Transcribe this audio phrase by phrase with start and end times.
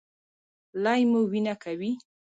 [0.83, 1.91] لۍ مو وینه کوي؟